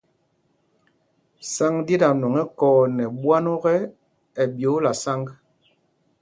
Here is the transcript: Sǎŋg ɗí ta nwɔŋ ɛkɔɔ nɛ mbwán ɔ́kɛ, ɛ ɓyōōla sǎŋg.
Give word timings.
Sǎŋg 1.53 1.75
ɗí 1.87 1.95
ta 2.01 2.07
nwɔŋ 2.19 2.33
ɛkɔɔ 2.43 2.79
nɛ 2.97 3.03
mbwán 3.15 3.45
ɔ́kɛ, 3.53 3.73
ɛ 4.41 4.43
ɓyōōla 4.55 4.91
sǎŋg. 5.03 5.25